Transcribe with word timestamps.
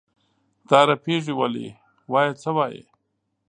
دا 0.69 0.79
رپېږې 0.89 1.33
ولې؟ 1.39 1.67
وایه 2.11 2.33
څه 2.41 2.49
وایې؟ 2.57 2.83